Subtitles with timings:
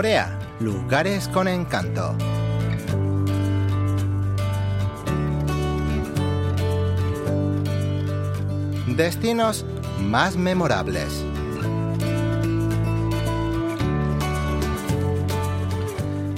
[0.00, 2.16] Corea, lugares con encanto.
[8.96, 9.66] Destinos
[10.00, 11.22] más memorables.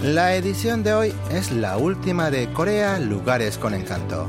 [0.02, 4.26] La edición de hoy es la última de Corea Lugares con Encanto.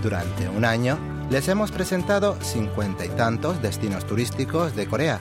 [0.00, 0.96] Durante un año
[1.28, 5.20] les hemos presentado cincuenta y tantos destinos turísticos de Corea,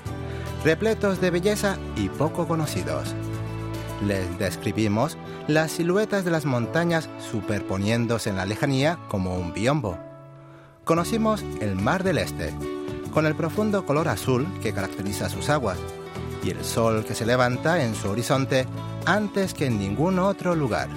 [0.63, 3.15] repletos de belleza y poco conocidos.
[4.05, 9.97] Les describimos las siluetas de las montañas superponiéndose en la lejanía como un biombo.
[10.83, 12.53] Conocimos el Mar del Este,
[13.11, 15.77] con el profundo color azul que caracteriza sus aguas,
[16.43, 18.65] y el sol que se levanta en su horizonte
[19.05, 20.87] antes que en ningún otro lugar.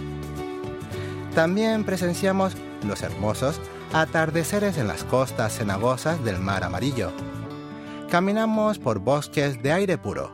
[1.35, 2.55] También presenciamos
[2.87, 3.61] los hermosos
[3.93, 7.13] atardeceres en las costas cenagosas del Mar Amarillo.
[8.11, 10.33] Caminamos por bosques de aire puro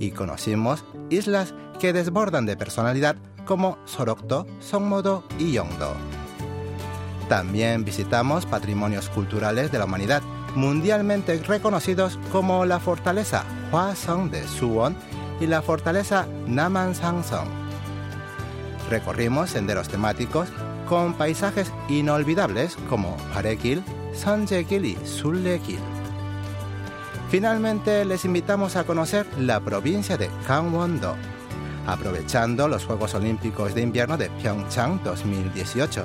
[0.00, 3.14] y conocimos islas que desbordan de personalidad
[3.44, 5.92] como Sorokto, Songmodo y Yongdo.
[7.28, 10.20] También visitamos patrimonios culturales de la humanidad
[10.56, 14.96] mundialmente reconocidos como la fortaleza Hwasong de Suwon
[15.40, 17.48] y la fortaleza Naman Sangsong.
[18.90, 20.48] Recorrimos senderos temáticos
[20.88, 25.91] con paisajes inolvidables como Parekil, Sanjekil y Sullekil.
[27.32, 31.14] Finalmente les invitamos a conocer la provincia de Gangwon-do,
[31.86, 36.04] aprovechando los Juegos Olímpicos de Invierno de Pyeongchang 2018.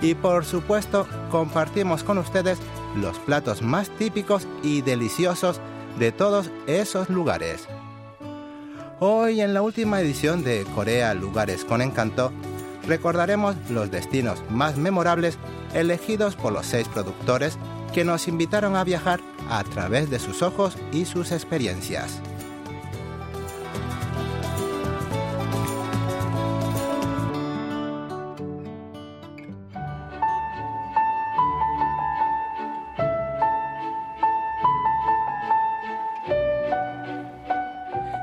[0.00, 2.60] Y por supuesto, compartimos con ustedes
[2.94, 5.60] los platos más típicos y deliciosos
[5.98, 7.66] de todos esos lugares.
[9.00, 12.30] Hoy en la última edición de Corea Lugares con Encanto,
[12.86, 15.36] recordaremos los destinos más memorables
[15.74, 17.58] elegidos por los seis productores
[17.92, 22.20] que nos invitaron a viajar a través de sus ojos y sus experiencias.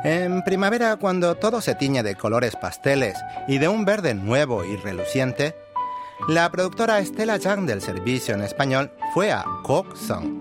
[0.06, 4.76] En primavera, cuando todo se tiñe de colores pasteles y de un verde nuevo y
[4.76, 5.56] reluciente,
[6.28, 9.44] la productora Estela Chang del servicio en español fue a
[9.96, 10.35] Song,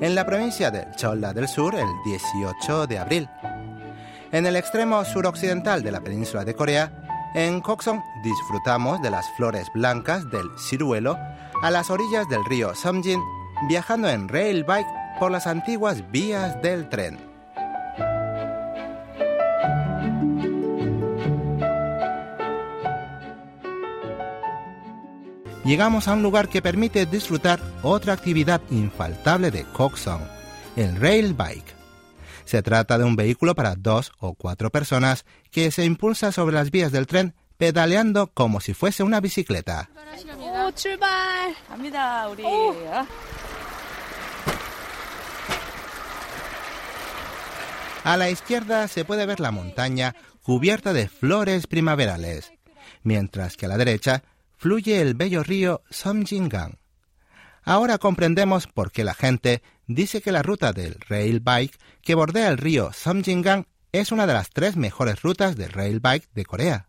[0.00, 3.28] en la provincia de Cholla del Sur, el 18 de abril.
[4.32, 6.90] En el extremo suroccidental de la península de Corea,
[7.34, 11.16] en Song disfrutamos de las flores blancas del ciruelo
[11.62, 13.20] a las orillas del río Samjin,
[13.68, 14.86] viajando en rail bike
[15.18, 17.29] por las antiguas vías del tren.
[25.70, 30.20] Llegamos a un lugar que permite disfrutar otra actividad infaltable de Coxon,
[30.74, 31.76] el rail bike.
[32.44, 36.72] Se trata de un vehículo para dos o cuatro personas que se impulsa sobre las
[36.72, 39.88] vías del tren pedaleando como si fuese una bicicleta.
[48.02, 52.52] A la izquierda se puede ver la montaña cubierta de flores primaverales,
[53.04, 54.24] mientras que a la derecha
[54.60, 56.78] fluye el bello río Somjingang.
[57.62, 62.48] Ahora comprendemos por qué la gente dice que la ruta del rail bike que bordea
[62.48, 66.88] el río Somjingang es una de las tres mejores rutas de rail bike de Corea.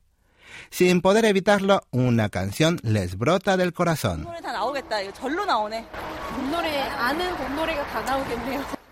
[0.69, 4.27] Sin poder evitarlo, una canción les brota del corazón.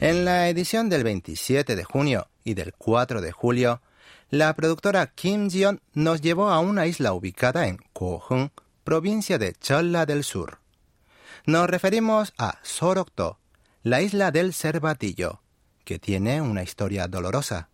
[0.00, 3.82] En la edición del 27 de junio y del 4 de julio,
[4.30, 8.50] la productora Kim Jion nos llevó a una isla ubicada en Kohung,
[8.84, 10.60] provincia de Cholla del Sur.
[11.46, 13.40] Nos referimos a Sorokto,
[13.82, 15.42] la isla del Cervatillo,
[15.84, 17.68] que tiene una historia dolorosa.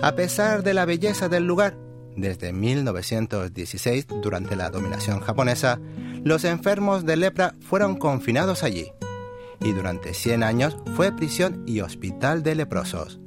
[0.00, 1.87] A pesar de la belleza del lugar,
[2.18, 5.78] desde 1916, durante la dominación japonesa,
[6.24, 8.90] los enfermos de lepra fueron confinados allí
[9.60, 13.20] y durante 100 años fue prisión y hospital de leprosos.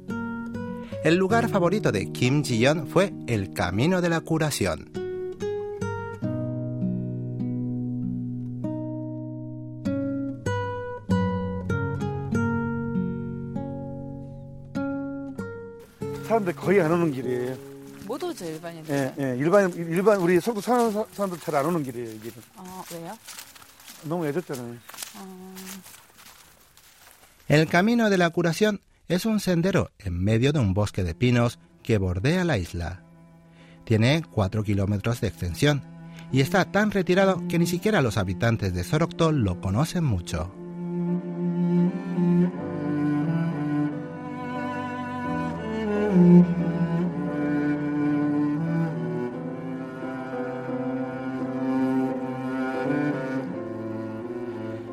[1.04, 4.90] El lugar favorito de Kim Ji-yeon fue el Camino de la Curación.
[18.01, 18.07] 사람들 거의 안 오는 길이에요.
[18.07, 18.85] 못 오죠 일반인.
[18.89, 22.11] 예, 예, 일반 일반 우리 속도 사는 사- 사람들 잘 안 오는 길이에요.
[22.15, 23.17] 이게 아 왜요?
[24.03, 24.75] 너무 애졌잖아요.
[27.49, 31.59] El camino de la curación es un sendero en medio de un bosque de pinos
[31.83, 33.01] que bordea la isla.
[33.85, 35.81] Tiene 4 kilómetros de extensión
[36.31, 40.51] y está tan retirado que ni siquiera los habitantes de Sorocto lo conocen mucho.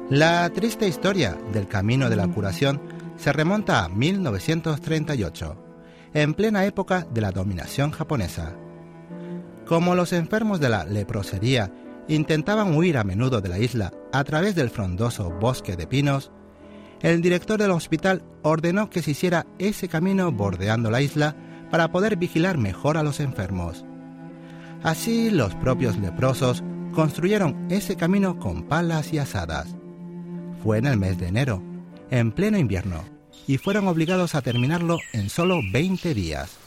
[0.09, 2.81] La triste historia del camino de la curación
[3.15, 5.55] se remonta a 1938,
[6.15, 8.55] en plena época de la dominación japonesa.
[9.67, 11.71] Como los enfermos de la leprosería
[12.07, 16.31] intentaban huir a menudo de la isla a través del frondoso bosque de pinos,
[17.01, 21.35] el director del hospital ordenó que se hiciera ese camino bordeando la isla
[21.69, 23.85] para poder vigilar mejor a los enfermos.
[24.81, 26.63] Así los propios leprosos
[26.95, 29.78] construyeron ese camino con palas y asadas.
[30.63, 31.61] Fue en el mes de enero,
[32.11, 33.03] en pleno invierno,
[33.47, 36.57] y fueron obligados a terminarlo en solo 20 días.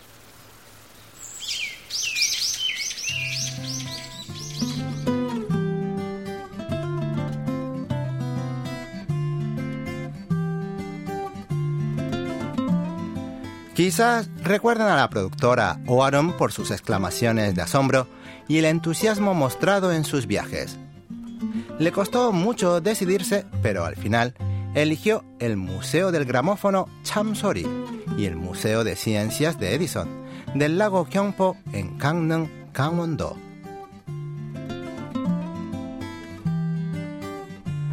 [13.75, 18.07] Quizás recuerden a la productora Oaron por sus exclamaciones de asombro
[18.47, 20.79] y el entusiasmo mostrado en sus viajes.
[21.83, 24.35] Le costó mucho decidirse, pero al final
[24.77, 27.67] eligió el Museo del Gramófono Chamsori
[28.17, 30.09] y el Museo de Ciencias de Edison,
[30.55, 33.37] del lago Gyeongpo en Gangneung, Gangwon-do.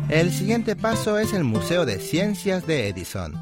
[0.09, 3.33] El siguiente paso es el Museo de Ciencias de Edison.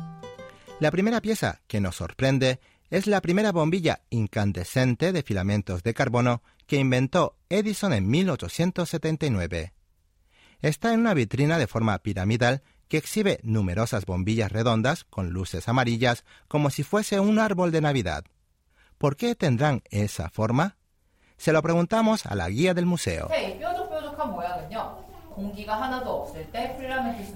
[0.80, 6.42] La primera pieza que nos sorprende es la primera bombilla incandescente de filamentos de carbono
[6.68, 9.74] que inventó Edison en 1879.
[10.62, 16.24] Está en una vitrina de forma piramidal que exhibe numerosas bombillas redondas con luces amarillas
[16.48, 18.24] como si fuese un árbol de Navidad.
[18.98, 20.78] ¿Por qué tendrán esa forma?
[21.38, 23.30] Se lo preguntamos a la guía del museo.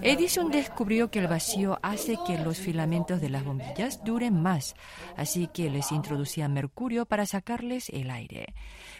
[0.02, 4.74] Edison descubrió que el vacío hace que los filamentos de las bombillas duren más,
[5.16, 8.54] así que les introducía mercurio para sacarles el aire.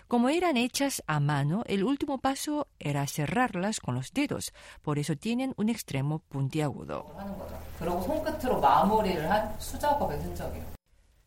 [0.07, 4.53] Como eran hechas a mano, el último paso era cerrarlas con los dedos,
[4.83, 7.15] por eso tienen un extremo puntiagudo.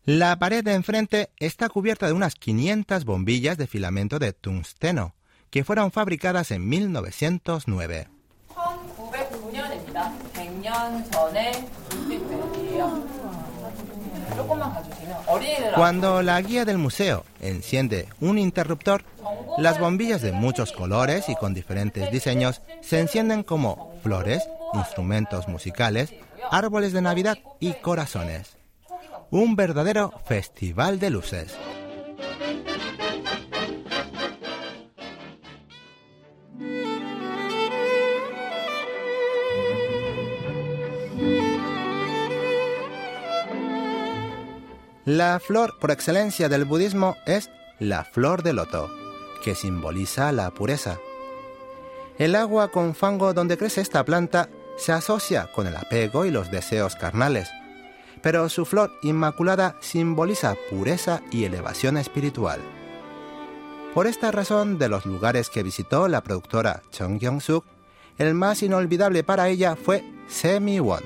[0.04, 5.16] La pared de enfrente está cubierta de unas 500 bombillas de filamento de tungsteno,
[5.50, 8.08] que fueron fabricadas en 1909.
[15.74, 19.04] Cuando la guía del museo enciende un interruptor,
[19.58, 26.14] las bombillas de muchos colores y con diferentes diseños se encienden como flores, instrumentos musicales,
[26.50, 28.56] árboles de Navidad y corazones.
[29.30, 31.56] Un verdadero festival de luces.
[45.06, 47.48] La flor por excelencia del budismo es
[47.78, 48.90] la flor de loto,
[49.44, 50.98] que simboliza la pureza.
[52.18, 56.50] El agua con fango donde crece esta planta se asocia con el apego y los
[56.50, 57.48] deseos carnales,
[58.20, 62.58] pero su flor inmaculada simboliza pureza y elevación espiritual.
[63.94, 67.64] Por esta razón, de los lugares que visitó la productora Chung Kyung-suk,
[68.18, 71.04] el más inolvidable para ella fue Semi-won,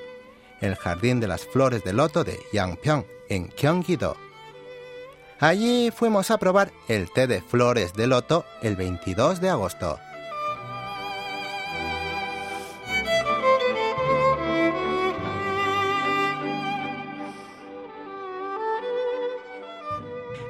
[0.61, 4.17] el jardín de las flores de loto de Yangpyeong, en Gyeonggi-do.
[5.39, 9.99] Allí fuimos a probar el té de flores de loto el 22 de agosto.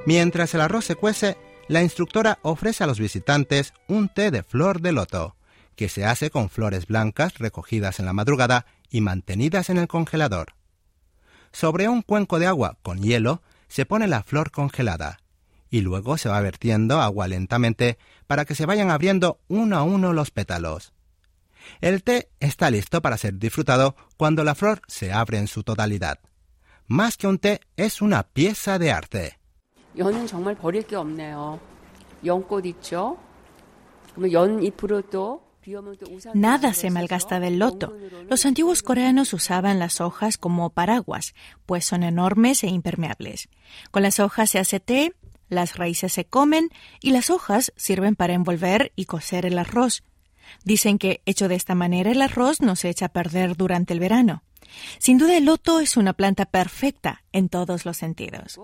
[0.06, 1.36] Mientras el arroz se cuece,
[1.68, 5.36] la instructora ofrece a los visitantes un té de flor de loto,
[5.76, 10.54] que se hace con flores blancas recogidas en la madrugada y mantenidas en el congelador.
[11.52, 15.18] Sobre un cuenco de agua con hielo se pone la flor congelada
[15.70, 20.12] y luego se va vertiendo agua lentamente para que se vayan abriendo uno a uno
[20.12, 20.92] los pétalos.
[21.80, 26.18] El té está listo para ser disfrutado cuando la flor se abre en su totalidad.
[26.86, 29.38] Más que un té, es una pieza de arte.
[36.34, 37.94] Nada se malgasta del loto.
[38.28, 41.34] Los antiguos coreanos usaban las hojas como paraguas,
[41.66, 43.48] pues son enormes e impermeables.
[43.90, 45.14] Con las hojas se hace té,
[45.48, 50.02] las raíces se comen y las hojas sirven para envolver y cocer el arroz.
[50.64, 54.00] Dicen que hecho de esta manera el arroz no se echa a perder durante el
[54.00, 54.42] verano.
[54.98, 58.60] Sin duda el loto es una planta perfecta en todos los sentidos.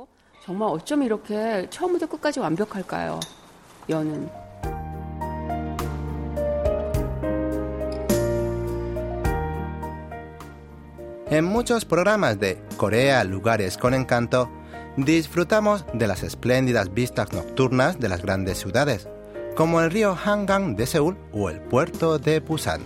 [11.28, 14.48] En muchos programas de Corea Lugares con Encanto,
[14.96, 19.08] disfrutamos de las espléndidas vistas nocturnas de las grandes ciudades,
[19.56, 22.80] como el río Hangang de Seúl o el puerto de Busan.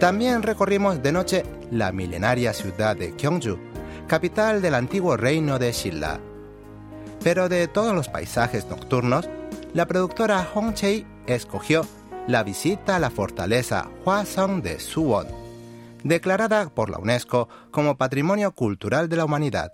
[0.00, 3.58] También recorrimos de noche la milenaria ciudad de Gyeongju,
[4.08, 6.18] capital del antiguo reino de Shilla.
[7.22, 9.28] Pero de todos los paisajes nocturnos,
[9.72, 11.86] la productora Hong Chei escogió
[12.26, 15.39] la visita a la fortaleza Hwasong de Suwon,
[16.04, 19.72] declarada por la UNESCO como Patrimonio Cultural de la Humanidad.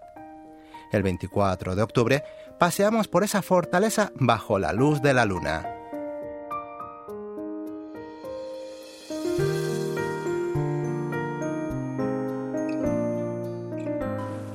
[0.93, 2.25] El 24 de octubre
[2.59, 5.67] paseamos por esa fortaleza bajo la luz de la luna.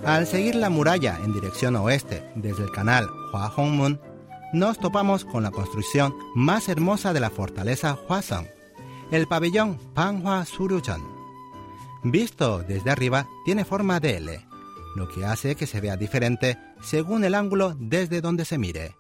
[0.05, 3.53] Al seguir la muralla en dirección oeste desde el canal Hua
[4.51, 8.47] nos topamos con la construcción más hermosa de la fortaleza Hwasong,
[9.11, 10.45] el pabellón Panhua.
[12.03, 14.46] Visto desde arriba, tiene forma de L,
[14.96, 18.96] lo que hace que se vea diferente según el ángulo desde donde se mire.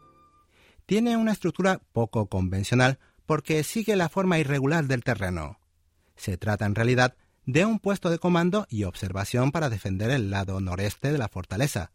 [0.85, 5.59] Tiene una estructura poco convencional porque sigue la forma irregular del terreno.
[6.15, 7.15] Se trata en realidad
[7.45, 11.91] de un puesto de comando y observación para defender el lado noreste de la fortaleza,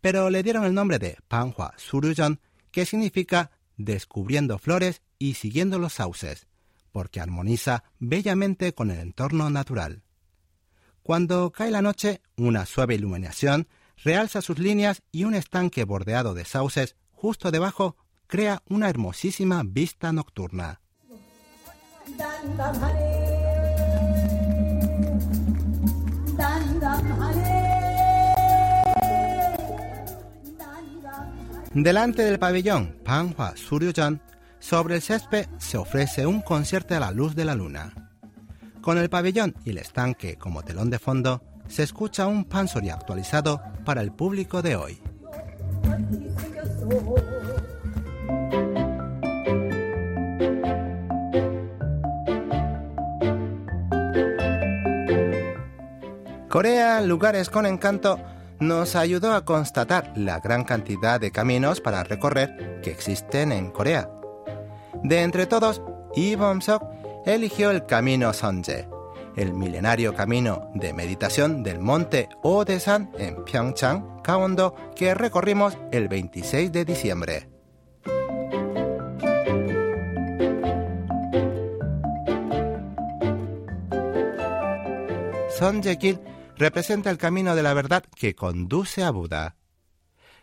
[0.00, 2.40] pero le dieron el nombre de Panhua Surujon,
[2.72, 6.48] que significa descubriendo flores y siguiendo los sauces,
[6.90, 10.02] porque armoniza bellamente con el entorno natural.
[11.08, 13.66] Cuando cae la noche, una suave iluminación
[14.04, 17.96] realza sus líneas y un estanque bordeado de sauces justo debajo
[18.26, 20.82] crea una hermosísima vista nocturna.
[31.72, 34.20] Delante del pabellón Panhua Suryujan,
[34.58, 38.07] sobre el césped se ofrece un concierto a la luz de la luna.
[38.88, 43.60] Con el pabellón y el estanque como telón de fondo, se escucha un pansori actualizado
[43.84, 44.98] para el público de hoy.
[56.48, 58.18] Corea, lugares con encanto,
[58.58, 64.08] nos ayudó a constatar la gran cantidad de caminos para recorrer que existen en Corea.
[65.02, 65.82] De entre todos,
[66.16, 68.88] Lee Bom-sok eligió el camino Sonje,
[69.36, 76.72] el milenario camino de meditación del monte Odesan en Pyeongchang, Gangwon-do, que recorrimos el 26
[76.72, 77.48] de diciembre.
[85.58, 86.20] Sonje-gil
[86.56, 89.56] representa el camino de la verdad que conduce a Buda.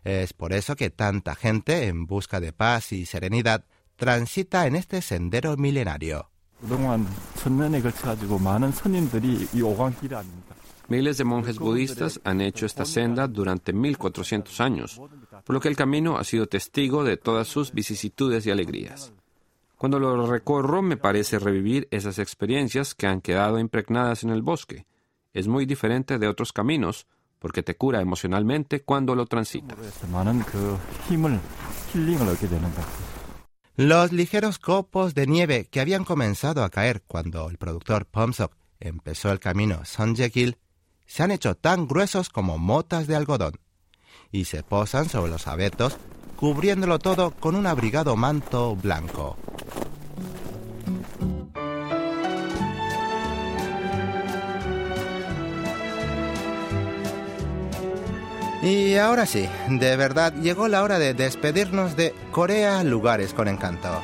[0.03, 3.65] Es por eso que tanta gente, en busca de paz y serenidad,
[3.95, 6.31] transita en este sendero milenario.
[10.87, 15.01] Miles de monjes budistas han hecho esta senda durante 1400 años,
[15.43, 19.11] por lo que el camino ha sido testigo de todas sus vicisitudes y alegrías.
[19.77, 24.85] Cuando lo recorro me parece revivir esas experiencias que han quedado impregnadas en el bosque,
[25.33, 27.07] es muy diferente de otros caminos
[27.39, 29.77] porque te cura emocionalmente cuando lo transitas.
[33.77, 39.33] Los ligeros copos de nieve que habían comenzado a caer cuando el productor Pomsok empezó
[39.33, 40.57] el camino Sonjekil
[41.05, 43.59] se han hecho tan gruesos como motas de algodón
[44.31, 45.97] y se posan sobre los abetos,
[46.37, 49.37] cubriéndolo todo con un abrigado manto blanco.
[58.65, 64.01] Y ahora sí, de verdad llegó la hora de despedirnos de Corea Lugares con Encanto.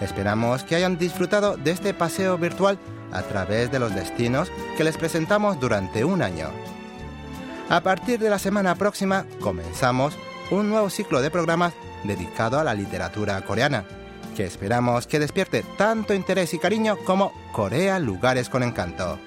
[0.00, 2.76] Esperamos que hayan disfrutado de este paseo virtual
[3.12, 6.48] a través de los destinos que les presentamos durante un año.
[7.68, 10.16] A partir de la semana próxima comenzamos
[10.50, 13.84] un nuevo ciclo de programas dedicado a la literatura coreana,
[14.34, 19.20] que esperamos que despierte tanto interés y cariño como Corea Lugares con Encanto.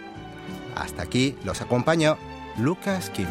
[0.75, 2.17] Hasta aquí los acompañó
[2.57, 3.27] Lucas Kim.